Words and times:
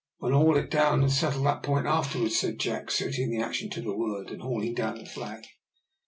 "We'll 0.19 0.31
haul 0.31 0.57
it 0.57 0.71
down, 0.71 1.03
and 1.03 1.11
settle 1.11 1.43
that 1.43 1.61
point 1.61 1.85
afterwards," 1.85 2.39
said 2.39 2.57
Jack, 2.59 2.89
suiting 2.89 3.29
the 3.29 3.45
action 3.45 3.69
to 3.69 3.81
the 3.81 3.95
word 3.95 4.31
and 4.31 4.41
hauling 4.41 4.73
down 4.73 4.97
the 4.97 5.05
flag. 5.05 5.45